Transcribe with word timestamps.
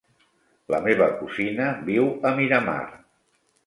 La 0.75 0.79
meva 0.85 1.11
cosina 1.21 1.69
viu 1.93 2.11
a 2.31 2.37
Miramar. 2.43 2.83